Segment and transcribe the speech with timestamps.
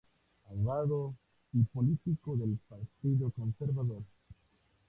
[0.49, 1.13] Abogado,
[1.53, 4.01] y político del Partido Conservador.